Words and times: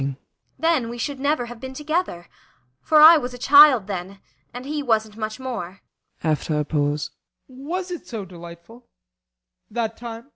]Then 0.57 0.89
we 0.89 0.97
should 0.97 1.19
never 1.19 1.45
have 1.45 1.59
been 1.59 1.75
together. 1.75 2.27
For 2.81 2.99
I 3.01 3.17
was 3.17 3.35
a 3.35 3.37
child 3.37 3.85
then 3.85 4.19
and 4.51 4.65
he 4.65 4.81
wasn't 4.81 5.15
much 5.15 5.39
more. 5.39 5.81
BORGHEIM. 6.23 6.31
[After 6.31 6.59
a 6.59 6.65
pause.] 6.65 7.11
Was 7.47 7.91
it 7.91 8.07
so 8.07 8.25
delightful 8.25 8.87
that 9.69 9.97
time? 9.97 10.29